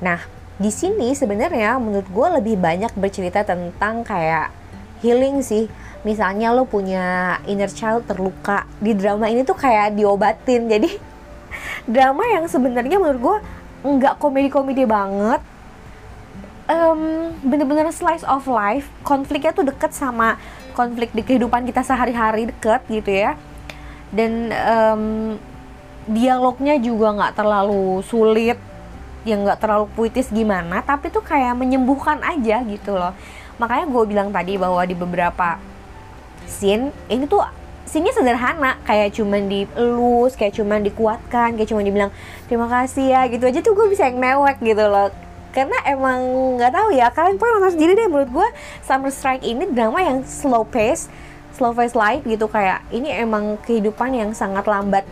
Nah 0.01 0.25
di 0.59 0.75
sini 0.75 1.15
sebenarnya 1.15 1.79
menurut 1.79 2.09
gue 2.11 2.29
lebih 2.43 2.59
banyak 2.59 2.91
bercerita 2.99 3.47
tentang 3.47 4.03
kayak 4.03 4.51
healing 5.01 5.41
sih. 5.45 5.67
Misalnya 6.07 6.55
lo 6.55 6.65
punya 6.65 7.39
inner 7.45 7.71
child 7.71 8.07
terluka 8.07 8.65
di 8.79 8.95
drama 8.95 9.27
ini 9.27 9.43
tuh 9.43 9.59
kayak 9.59 9.99
diobatin. 9.99 10.71
Jadi 10.71 10.91
drama 11.95 12.23
yang 12.29 12.47
sebenarnya 12.47 12.97
menurut 13.03 13.21
gue 13.21 13.37
nggak 13.87 14.15
komedi-komedi 14.23 14.85
banget. 14.87 15.43
Um, 16.69 17.33
bener-bener 17.43 17.89
slice 17.91 18.27
of 18.29 18.45
life. 18.45 18.87
Konfliknya 19.03 19.57
tuh 19.57 19.65
deket 19.65 19.97
sama 19.97 20.37
konflik 20.77 21.11
di 21.17 21.25
kehidupan 21.25 21.65
kita 21.65 21.81
sehari-hari 21.83 22.53
deket 22.53 22.85
gitu 22.87 23.09
ya. 23.09 23.35
Dan 24.13 24.53
um, 24.53 25.05
dialognya 26.09 26.81
juga 26.81 27.13
nggak 27.13 27.35
terlalu 27.37 28.01
sulit 28.05 28.57
yang 29.29 29.45
nggak 29.45 29.61
terlalu 29.61 29.87
puitis 29.93 30.33
gimana 30.33 30.81
tapi 30.81 31.13
tuh 31.13 31.21
kayak 31.21 31.53
menyembuhkan 31.53 32.17
aja 32.25 32.65
gitu 32.65 32.97
loh 32.97 33.13
makanya 33.59 33.87
gue 33.91 34.03
bilang 34.07 34.29
tadi 34.31 34.55
bahwa 34.57 34.81
di 34.87 34.95
beberapa 34.95 35.59
scene 36.49 36.91
ini 37.13 37.29
tuh 37.29 37.45
scene 37.89 38.13
sederhana. 38.13 38.77
Kayak 38.85 39.17
cuman 39.17 39.49
dielus 39.49 40.37
kayak 40.37 40.57
cuman 40.57 40.85
dikuatkan 40.85 41.57
kayak 41.57 41.69
cuman 41.69 41.85
dibilang 41.85 42.11
terima 42.47 42.69
kasih 42.69 43.13
ya 43.13 43.21
gitu 43.29 43.45
aja 43.49 43.61
tuh 43.65 43.73
gue 43.77 43.87
bisa 43.93 44.07
yang 44.09 44.21
mewek 44.21 44.61
gitu 44.63 44.85
loh. 44.85 45.09
Karena 45.53 45.75
emang 45.89 46.21
nggak 46.61 46.73
tahu 46.73 46.89
ya 46.93 47.09
kalian 47.09 47.41
pun 47.41 47.49
nonton 47.49 47.73
sendiri 47.75 47.97
deh. 47.97 48.07
Menurut 48.07 48.31
gue 48.31 48.49
Summer 48.85 49.11
Strike 49.11 49.43
ini 49.43 49.65
drama 49.73 50.05
yang 50.05 50.23
slow 50.23 50.63
pace 50.69 51.09
slow 51.57 51.75
pace 51.75 51.97
life 51.99 52.23
gitu. 52.23 52.47
Kayak 52.47 52.85
ini 52.95 53.11
emang 53.11 53.59
kehidupan 53.65 54.15
yang 54.15 54.31
sangat 54.37 54.69
lambat 54.69 55.03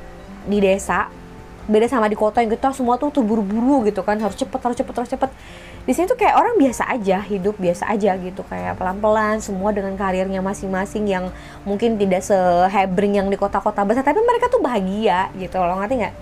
di 0.47 0.63
desa. 0.63 1.11
Beda 1.67 1.91
sama 1.91 2.07
di 2.07 2.15
kota 2.15 2.39
yang 2.39 2.55
kita 2.55 2.71
semua 2.71 2.95
tuh 2.95 3.11
terburu-buru 3.11 3.91
gitu 3.91 4.07
kan. 4.07 4.15
Harus 4.23 4.39
cepet 4.39 4.61
harus 4.63 4.77
cepet 4.79 4.95
harus 4.95 5.11
cepet 5.11 5.31
di 5.87 5.95
sini 5.95 6.11
tuh 6.11 6.19
kayak 6.19 6.35
orang 6.35 6.59
biasa 6.59 6.83
aja 6.91 7.23
hidup 7.23 7.55
biasa 7.63 7.87
aja 7.87 8.19
gitu. 8.19 8.43
Kayak 8.43 8.75
pelan-pelan 8.75 9.39
semua 9.39 9.71
dengan 9.71 9.95
karirnya 9.95 10.43
masing-masing 10.43 11.07
yang 11.07 11.31
mungkin 11.63 11.95
tidak 11.95 12.27
sehebring 12.27 13.23
yang 13.23 13.31
di 13.31 13.39
kota-kota 13.39 13.87
besar 13.87 14.03
tapi 14.03 14.19
mereka 14.19 14.51
tuh 14.51 14.59
bahagia 14.59 15.31
gitu 15.39 15.63
loh 15.63 15.79
ngerti 15.79 15.95
nggak? 16.03 16.15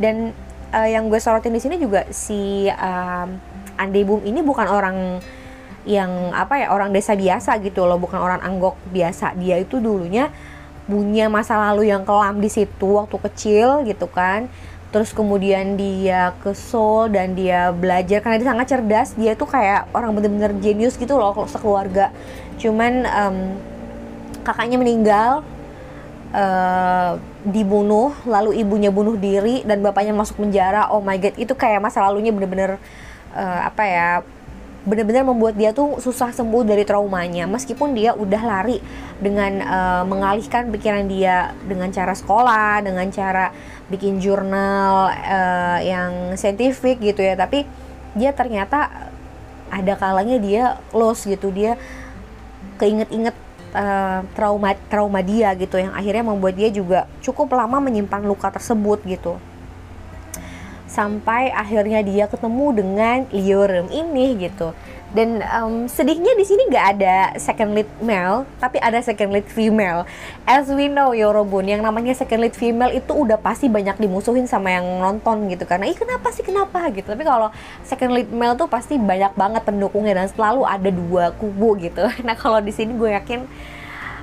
Dan 0.00 0.32
uh, 0.72 0.88
yang 0.88 1.12
gue 1.12 1.20
sorotin 1.20 1.52
di 1.52 1.60
sini 1.60 1.76
juga 1.76 2.08
si 2.08 2.72
um, 2.72 3.28
Ande 3.76 4.00
Boom 4.00 4.24
ini 4.24 4.40
bukan 4.40 4.64
orang 4.64 5.20
yang 5.84 6.32
apa 6.32 6.62
ya 6.62 6.72
orang 6.72 6.94
desa 6.94 7.12
biasa 7.12 7.60
gitu 7.60 7.84
loh 7.84 8.00
bukan 8.00 8.16
orang 8.16 8.40
anggok 8.40 8.80
biasa. 8.88 9.36
Dia 9.36 9.60
itu 9.60 9.76
dulunya 9.76 10.32
punya 10.88 11.28
masa 11.28 11.60
lalu 11.60 11.92
yang 11.92 12.02
kelam 12.02 12.40
di 12.40 12.48
situ 12.48 12.98
waktu 12.98 13.16
kecil 13.28 13.86
gitu 13.86 14.08
kan 14.10 14.50
terus 14.92 15.10
kemudian 15.16 15.80
dia 15.80 16.36
ke 16.44 16.52
Seoul 16.52 17.08
dan 17.16 17.32
dia 17.32 17.72
belajar 17.72 18.20
karena 18.20 18.36
dia 18.36 18.48
sangat 18.52 18.66
cerdas. 18.68 19.08
Dia 19.16 19.32
tuh 19.32 19.48
kayak 19.48 19.88
orang 19.96 20.12
bener-bener 20.12 20.52
jenius 20.60 21.00
gitu 21.00 21.16
loh 21.16 21.32
sekeluarga. 21.48 22.12
Cuman 22.60 23.08
um, 23.08 23.36
kakaknya 24.44 24.76
meninggal 24.76 25.40
uh, 26.36 27.16
dibunuh 27.42 28.12
lalu 28.28 28.60
ibunya 28.60 28.92
bunuh 28.92 29.16
diri 29.16 29.64
dan 29.64 29.80
bapaknya 29.80 30.12
masuk 30.12 30.44
penjara. 30.44 30.92
Oh 30.92 31.00
my 31.00 31.16
god 31.16 31.34
itu 31.40 31.56
kayak 31.56 31.80
masa 31.80 32.04
lalunya 32.04 32.30
bener-bener 32.30 32.76
uh, 33.32 33.60
apa 33.66 33.82
ya 33.88 34.08
benar-benar 34.82 35.22
membuat 35.22 35.54
dia 35.54 35.70
tuh 35.70 36.02
susah 36.02 36.34
sembuh 36.34 36.66
dari 36.66 36.82
traumanya. 36.82 37.46
Meskipun 37.46 37.94
dia 37.94 38.14
udah 38.18 38.42
lari 38.42 38.78
dengan 39.22 39.62
uh, 39.62 40.02
mengalihkan 40.06 40.68
pikiran 40.74 41.06
dia 41.06 41.54
dengan 41.62 41.90
cara 41.94 42.14
sekolah 42.14 42.82
dengan 42.82 43.06
cara 43.14 43.54
bikin 43.86 44.18
jurnal 44.18 45.10
uh, 45.12 45.78
yang 45.82 46.34
saintifik 46.34 46.98
gitu 46.98 47.22
ya. 47.22 47.38
Tapi 47.38 47.62
dia 48.18 48.34
ternyata 48.34 48.90
ada 49.70 49.94
kalanya 49.94 50.36
dia 50.42 50.62
lost 50.90 51.30
gitu. 51.30 51.54
Dia 51.54 51.78
keinget-inget 52.82 53.34
uh, 53.74 54.20
trauma 54.34 54.74
trauma 54.90 55.20
dia 55.24 55.54
gitu 55.56 55.78
yang 55.80 55.92
akhirnya 55.94 56.24
membuat 56.26 56.54
dia 56.58 56.68
juga 56.68 57.08
cukup 57.24 57.54
lama 57.54 57.80
menyimpan 57.80 58.22
luka 58.24 58.50
tersebut 58.52 59.00
gitu 59.06 59.38
sampai 60.92 61.48
akhirnya 61.48 62.04
dia 62.04 62.28
ketemu 62.28 62.66
dengan 62.76 63.24
Liorem 63.32 63.88
ini 63.88 64.36
gitu. 64.36 64.76
Dan 65.12 65.44
um, 65.44 65.84
sedihnya 65.92 66.32
di 66.40 66.44
sini 66.44 66.72
nggak 66.72 66.86
ada 66.96 67.36
second 67.36 67.76
lead 67.76 67.88
male 68.00 68.48
tapi 68.56 68.80
ada 68.80 68.96
second 69.04 69.32
lead 69.32 69.44
female. 69.44 70.08
As 70.48 70.72
we 70.72 70.88
know 70.88 71.12
Yorobun 71.12 71.68
yang 71.68 71.84
namanya 71.84 72.16
second 72.16 72.40
lead 72.40 72.56
female 72.56 72.88
itu 72.92 73.12
udah 73.12 73.36
pasti 73.36 73.68
banyak 73.68 74.00
dimusuhin 74.00 74.48
sama 74.48 74.72
yang 74.72 74.84
nonton 75.00 75.52
gitu. 75.52 75.68
Karena 75.68 75.88
ih 75.88 75.96
kenapa 75.96 76.32
sih 76.32 76.44
kenapa? 76.44 76.84
gitu. 76.92 77.12
Tapi 77.12 77.24
kalau 77.28 77.52
second 77.84 78.12
lead 78.16 78.28
male 78.32 78.56
tuh 78.56 78.68
pasti 78.68 78.96
banyak 78.96 79.36
banget 79.36 79.62
pendukungnya 79.68 80.24
dan 80.24 80.28
selalu 80.32 80.64
ada 80.64 80.88
dua 80.88 81.32
kubu 81.36 81.76
gitu. 81.80 82.04
Nah 82.24 82.38
kalau 82.38 82.62
di 82.62 82.70
sini 82.72 82.96
gue 82.96 83.10
yakin 83.12 83.40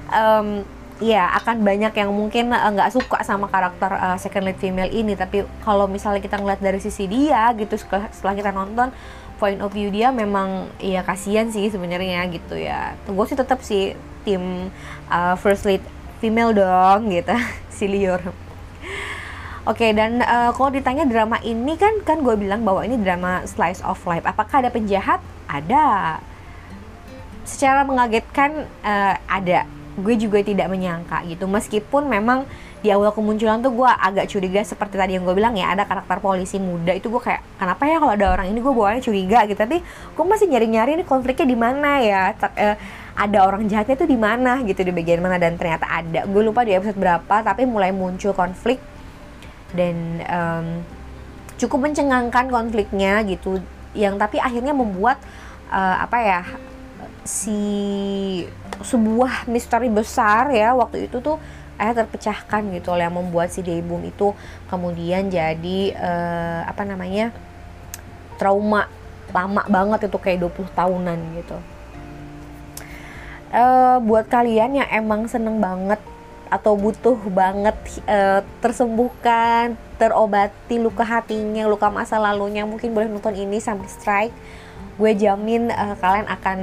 um, 0.10 0.66
ya 1.00 1.32
akan 1.40 1.64
banyak 1.64 1.96
yang 1.96 2.12
mungkin 2.12 2.52
eh, 2.52 2.70
nggak 2.76 2.92
uh, 2.92 2.94
suka 2.94 3.24
sama 3.24 3.48
karakter 3.48 3.92
uh, 3.96 4.18
second 4.20 4.44
lead 4.44 4.60
female 4.60 4.92
ini 4.92 5.16
tapi 5.16 5.48
kalau 5.64 5.88
misalnya 5.88 6.20
kita 6.20 6.36
ngeliat 6.36 6.60
dari 6.60 6.84
sisi 6.84 7.08
dia 7.08 7.56
gitu 7.56 7.80
setelah, 7.80 8.12
setelah 8.12 8.36
kita 8.36 8.52
nonton 8.52 8.92
point 9.40 9.64
of 9.64 9.72
view 9.72 9.88
dia 9.88 10.12
memang 10.12 10.68
ya 10.84 11.00
kasihan 11.08 11.48
sih 11.48 11.72
sebenarnya 11.72 12.28
gitu 12.28 12.60
ya 12.60 13.00
gue 13.08 13.26
sih 13.32 13.40
tetap 13.40 13.64
sih 13.64 13.96
tim 14.28 14.68
uh, 15.08 15.40
first 15.40 15.64
lead 15.64 15.80
female 16.20 16.52
dong 16.52 17.08
gitu 17.08 17.32
si 17.76 17.88
Lior 17.88 18.20
Oke 19.68 19.86
okay, 19.86 19.92
dan 19.94 20.24
uh, 20.24 20.50
kalau 20.56 20.74
ditanya 20.74 21.06
drama 21.06 21.38
ini 21.46 21.78
kan 21.78 22.02
kan 22.02 22.26
gue 22.26 22.34
bilang 22.34 22.66
bahwa 22.66 22.82
ini 22.82 22.98
drama 22.98 23.46
slice 23.46 23.86
of 23.86 24.02
life. 24.08 24.26
Apakah 24.26 24.66
ada 24.66 24.74
penjahat? 24.74 25.22
Ada. 25.46 26.18
Secara 27.46 27.86
mengagetkan 27.86 28.66
uh, 28.82 29.16
ada 29.30 29.70
gue 30.00 30.16
juga 30.16 30.40
tidak 30.42 30.68
menyangka 30.72 31.22
gitu. 31.28 31.46
Meskipun 31.46 32.08
memang 32.08 32.48
di 32.80 32.88
awal 32.96 33.12
kemunculan 33.12 33.60
tuh 33.60 33.76
gue 33.76 33.90
agak 33.92 34.32
curiga 34.32 34.64
seperti 34.64 34.96
tadi 34.96 35.20
yang 35.20 35.28
gue 35.28 35.36
bilang 35.36 35.52
ya 35.52 35.76
ada 35.76 35.84
karakter 35.84 36.24
polisi 36.24 36.56
muda 36.64 36.96
itu 36.96 37.12
gue 37.12 37.20
kayak 37.20 37.44
kenapa 37.60 37.84
ya 37.84 38.00
kalau 38.00 38.14
ada 38.16 38.28
orang 38.32 38.48
ini 38.56 38.64
gue 38.64 38.74
bawanya 38.74 39.04
curiga 39.04 39.44
gitu. 39.46 39.60
Tapi 39.60 39.84
gue 39.84 40.26
masih 40.26 40.48
nyari-nyari 40.48 40.92
ini 41.00 41.04
konfliknya 41.04 41.48
di 41.48 41.58
mana 41.60 41.90
ya 42.00 42.22
uh, 42.32 42.76
ada 43.20 43.40
orang 43.44 43.68
jahatnya 43.68 44.00
tuh 44.00 44.08
di 44.08 44.16
mana 44.16 44.64
gitu 44.64 44.80
di 44.80 44.96
bagian 44.96 45.20
mana. 45.20 45.36
Dan 45.36 45.60
ternyata 45.60 45.86
ada. 45.86 46.24
Gue 46.26 46.42
lupa 46.42 46.64
di 46.64 46.72
episode 46.72 46.96
berapa 46.96 47.36
tapi 47.44 47.68
mulai 47.68 47.92
muncul 47.92 48.32
konflik 48.32 48.80
dan 49.76 50.24
um, 50.26 50.68
cukup 51.60 51.92
mencengangkan 51.92 52.48
konfliknya 52.48 53.20
gitu. 53.28 53.60
Yang 53.92 54.16
tapi 54.22 54.38
akhirnya 54.40 54.72
membuat 54.72 55.20
uh, 55.68 55.98
apa 56.00 56.18
ya 56.22 56.42
si 57.30 57.62
sebuah 58.82 59.46
misteri 59.46 59.86
besar 59.86 60.50
ya 60.50 60.74
waktu 60.74 61.06
itu 61.06 61.22
tuh 61.22 61.38
ayah 61.78 62.02
terpecahkan 62.02 62.74
gitu 62.74 62.90
oleh 62.90 63.06
yang 63.06 63.22
membuat 63.22 63.54
si 63.54 63.62
Debum 63.62 64.02
itu 64.02 64.34
kemudian 64.66 65.30
jadi 65.30 65.94
uh, 65.94 66.62
apa 66.66 66.82
namanya 66.90 67.30
trauma 68.42 68.90
lama 69.30 69.62
banget 69.70 70.10
itu 70.10 70.18
kayak 70.18 70.42
20 70.42 70.74
tahunan 70.74 71.20
gitu. 71.38 71.58
Uh, 73.54 74.02
buat 74.02 74.26
kalian 74.26 74.82
yang 74.82 74.90
emang 74.90 75.30
seneng 75.30 75.62
banget 75.62 76.02
atau 76.50 76.74
butuh 76.74 77.18
banget 77.30 77.78
uh, 78.10 78.42
tersembuhkan 78.58 79.78
terobati 80.02 80.82
luka 80.82 81.06
hatinya 81.06 81.70
luka 81.70 81.94
masa 81.94 82.18
lalunya 82.18 82.66
mungkin 82.66 82.90
boleh 82.90 83.06
nonton 83.06 83.38
ini 83.38 83.62
sampai 83.62 83.86
strike 83.86 84.36
gue 85.00 85.12
jamin 85.16 85.72
uh, 85.72 85.96
kalian 85.96 86.28
akan 86.28 86.60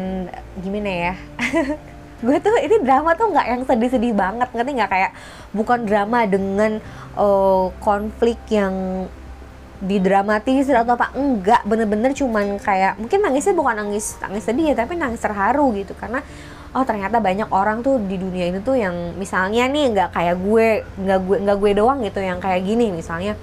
gimana 0.60 0.90
ya? 0.92 1.14
Gue 2.24 2.40
tuh 2.40 2.56
ini 2.56 2.80
drama 2.80 3.12
tuh 3.12 3.28
nggak 3.28 3.46
yang 3.48 3.62
sedih-sedih 3.64 4.12
banget 4.12 4.48
ngerti 4.52 4.70
nggak? 4.76 4.90
Kayak 4.92 5.12
bukan 5.52 5.84
drama 5.84 6.24
dengan 6.28 6.80
uh, 7.16 7.68
konflik 7.80 8.40
yang 8.48 9.08
didramatis 9.80 10.68
atau 10.68 10.96
apa 10.96 11.12
enggak. 11.12 11.60
Bener-bener 11.68 12.16
cuman 12.16 12.56
kayak 12.60 12.96
mungkin 12.96 13.20
nangisnya 13.20 13.52
bukan 13.52 13.74
nangis 13.84 14.16
nangis 14.20 14.44
sedih 14.48 14.72
ya 14.72 14.74
tapi 14.76 14.96
nangis 14.96 15.20
terharu 15.20 15.76
gitu. 15.76 15.92
Karena 15.92 16.24
oh 16.72 16.84
ternyata 16.84 17.20
banyak 17.20 17.48
orang 17.52 17.84
tuh 17.84 18.00
di 18.00 18.16
dunia 18.16 18.48
ini 18.52 18.60
tuh 18.64 18.80
yang 18.80 19.16
misalnya 19.20 19.68
nih 19.68 19.84
nggak 19.96 20.08
kayak 20.16 20.36
gue 20.40 20.66
nggak 21.04 21.20
gue 21.20 21.36
nggak 21.44 21.58
gue 21.60 21.72
doang 21.76 22.00
gitu 22.00 22.20
yang 22.24 22.40
kayak 22.40 22.64
gini. 22.64 22.96
Misalnya 22.96 23.36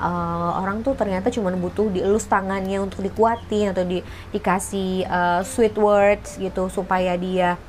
uh, 0.00 0.56
orang 0.56 0.80
tuh 0.80 0.96
ternyata 0.96 1.28
cuma 1.28 1.52
butuh 1.52 1.92
dielus 1.92 2.24
tangannya 2.24 2.80
untuk 2.80 3.04
dikuatin 3.04 3.76
atau 3.76 3.84
di, 3.84 4.00
dikasih 4.32 5.04
uh, 5.06 5.40
sweet 5.44 5.76
words 5.76 6.40
gitu 6.40 6.72
supaya 6.72 7.14
dia 7.20 7.60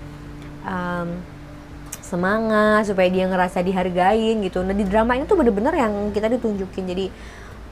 um, 0.64 1.20
semangat 2.00 2.92
supaya 2.92 3.08
dia 3.08 3.28
ngerasa 3.28 3.64
dihargain 3.64 4.44
gitu. 4.44 4.64
Nah 4.64 4.76
di 4.76 4.84
drama 4.84 5.16
ini 5.16 5.24
tuh 5.24 5.40
bener-bener 5.40 5.72
yang 5.76 6.12
kita 6.12 6.28
ditunjukin. 6.28 6.84
Jadi 6.92 7.06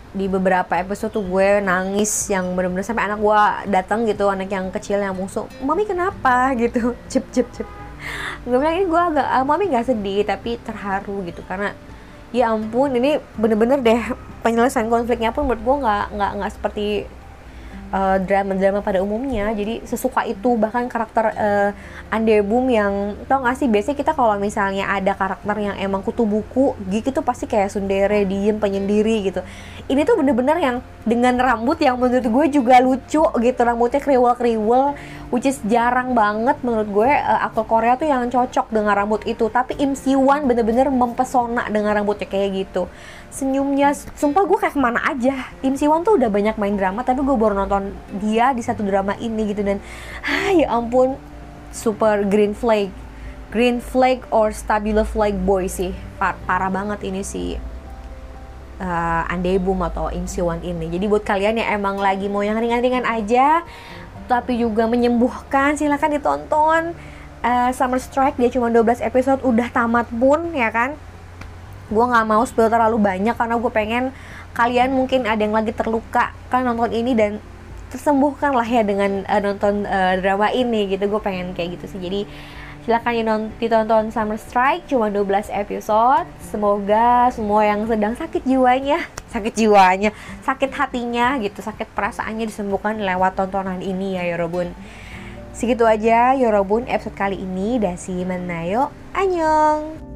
di 0.10 0.26
beberapa 0.26 0.74
episode 0.74 1.14
tuh 1.14 1.22
gue 1.22 1.62
nangis 1.62 2.10
yang 2.34 2.58
bener-bener 2.58 2.82
sampai 2.82 3.06
anak 3.06 3.22
gue 3.22 3.42
datang 3.70 4.10
gitu 4.10 4.26
anak 4.26 4.50
yang 4.50 4.74
kecil 4.74 4.98
yang 4.98 5.14
musuh 5.14 5.46
mami 5.62 5.84
kenapa? 5.86 6.56
gitu. 6.56 6.96
Cep 7.12 7.28
cep 7.32 7.48
cep 7.52 7.68
gue 8.48 8.56
bilang 8.56 8.80
ini 8.80 8.88
gue 8.88 9.02
agak 9.12 9.28
ah, 9.28 9.44
mami 9.44 9.68
nggak 9.68 9.92
sedih 9.92 10.24
tapi 10.24 10.56
terharu 10.64 11.20
gitu. 11.28 11.44
Karena 11.44 11.76
ya 12.30 12.54
ampun 12.54 12.94
ini 12.94 13.18
bener-bener 13.38 13.82
deh 13.82 14.02
penyelesaian 14.46 14.88
konfliknya 14.88 15.34
pun 15.34 15.50
menurut 15.50 15.64
gue 15.64 15.76
nggak 15.84 16.06
nggak 16.16 16.32
nggak 16.40 16.52
seperti 16.54 16.88
eh, 17.90 18.18
drama-drama 18.22 18.86
pada 18.86 19.02
umumnya. 19.02 19.50
Jadi 19.52 19.82
sesuka 19.84 20.22
itu 20.30 20.54
bahkan 20.56 20.86
karakter 20.86 21.34
uh, 21.34 21.70
Andebum 22.14 22.70
yang 22.70 23.18
tau 23.26 23.42
gak 23.42 23.58
sih 23.58 23.66
biasanya 23.66 23.98
kita 23.98 24.12
kalau 24.14 24.38
misalnya 24.38 24.86
ada 24.90 25.18
karakter 25.18 25.58
yang 25.58 25.76
emang 25.78 26.06
kutu 26.06 26.26
buku 26.26 26.78
gitu 26.90 27.22
pasti 27.26 27.50
kayak 27.50 27.74
sundere 27.74 28.26
diem 28.30 28.62
penyendiri 28.62 29.34
gitu. 29.34 29.42
Ini 29.90 30.06
tuh 30.06 30.22
bener-bener 30.22 30.58
yang 30.62 30.78
dengan 31.02 31.34
rambut 31.42 31.82
yang 31.82 31.98
menurut 31.98 32.26
gue 32.30 32.46
juga 32.62 32.78
lucu 32.78 33.26
gitu 33.26 33.60
rambutnya 33.66 33.98
kriwel-kriwel 33.98 34.94
which 35.30 35.46
is 35.46 35.62
jarang 35.70 36.18
banget 36.18 36.58
menurut 36.66 36.90
gue 36.90 37.10
uh, 37.10 37.46
aktor 37.46 37.66
Korea 37.70 37.94
tuh 37.96 38.10
yang 38.10 38.26
cocok 38.30 38.74
dengan 38.74 38.94
rambut 38.98 39.22
itu. 39.26 39.50
Tapi 39.50 39.78
Im 39.78 39.94
Siwan 39.94 40.50
bener-bener 40.50 40.90
mempesona 40.90 41.70
dengan 41.70 41.94
rambutnya 41.94 42.26
kayak 42.26 42.50
gitu. 42.66 42.90
Senyumnya 43.30 43.94
sumpah 43.94 44.44
gue 44.46 44.58
kayak 44.58 44.74
ke 44.74 44.82
mana 44.82 45.00
aja. 45.06 45.54
Im 45.62 45.78
Siwan 45.78 46.02
tuh 46.02 46.18
udah 46.18 46.30
banyak 46.34 46.58
main 46.58 46.76
drama 46.76 47.06
tapi 47.06 47.22
gue 47.22 47.36
baru 47.38 47.66
nonton 47.66 47.94
dia 48.18 48.52
di 48.58 48.66
satu 48.66 48.82
drama 48.82 49.14
ini 49.22 49.54
gitu. 49.54 49.62
Dan 49.62 49.78
ah 50.26 50.50
ya 50.54 50.74
ampun 50.74 51.14
super 51.70 52.26
green 52.26 52.58
flag. 52.58 52.90
Green 53.50 53.82
flag 53.82 54.26
or 54.30 54.54
stabilo 54.54 55.06
flag 55.06 55.38
boy 55.38 55.70
sih. 55.70 55.94
Par 56.18 56.38
parah 56.46 56.74
banget 56.74 57.06
ini 57.06 57.22
sih 57.22 57.58
uh, 58.80 59.24
Andebum 59.30 59.78
atau 59.86 60.10
Insiwan 60.10 60.64
ini. 60.64 60.90
Jadi 60.90 61.06
buat 61.06 61.22
kalian 61.22 61.60
yang 61.60 61.70
emang 61.80 62.00
lagi 62.00 62.32
mau 62.32 62.42
yang 62.42 62.58
ringan-ringan 62.58 63.06
aja 63.06 63.62
tapi 64.30 64.62
juga 64.62 64.86
menyembuhkan. 64.86 65.74
Silahkan 65.74 66.14
ditonton 66.14 66.94
uh, 67.42 67.70
Summer 67.74 67.98
Strike 67.98 68.38
dia 68.38 68.54
cuma 68.54 68.70
12 68.70 69.02
episode 69.02 69.42
udah 69.42 69.68
tamat 69.74 70.06
pun 70.14 70.54
ya 70.54 70.70
kan? 70.70 70.94
Gue 71.90 72.06
nggak 72.06 72.26
mau 72.30 72.46
spill 72.46 72.70
terlalu 72.70 73.02
banyak 73.02 73.34
karena 73.34 73.56
gue 73.58 73.72
pengen 73.74 74.04
kalian 74.54 74.94
mungkin 74.94 75.26
ada 75.26 75.42
yang 75.42 75.58
lagi 75.58 75.74
terluka 75.74 76.30
kan 76.54 76.62
nonton 76.62 76.94
ini 76.94 77.18
dan 77.18 77.42
tersembuhkan 77.90 78.54
lah 78.54 78.66
ya 78.66 78.86
dengan 78.86 79.26
uh, 79.26 79.42
nonton 79.42 79.90
uh, 79.90 80.14
drama 80.22 80.54
ini 80.54 80.94
gitu. 80.94 81.10
Gue 81.10 81.22
pengen 81.26 81.58
kayak 81.58 81.82
gitu 81.82 81.98
sih. 81.98 82.00
Jadi 82.00 82.30
silahkan 82.86 83.50
ditonton 83.58 84.14
Summer 84.14 84.38
Strike 84.38 84.86
cuma 84.86 85.10
12 85.10 85.50
episode. 85.50 86.30
Semoga 86.46 87.34
semua 87.34 87.66
yang 87.66 87.90
sedang 87.90 88.14
sakit 88.14 88.46
jiwanya 88.46 89.19
sakit 89.30 89.54
jiwanya 89.54 90.10
sakit 90.42 90.74
hatinya 90.74 91.38
gitu 91.42 91.62
sakit 91.62 91.94
perasaannya 91.94 92.50
disembuhkan 92.50 92.98
lewat 92.98 93.38
tontonan 93.38 93.80
ini 93.80 94.18
ya 94.18 94.26
Yorobun 94.34 94.74
segitu 95.54 95.84
aja 95.84 96.40
Yorobun 96.40 96.88
episode 96.88 97.20
kali 97.20 97.36
ini. 97.36 97.84
Dasi 97.84 98.24
menayo 98.24 98.96
anyong 99.12 100.09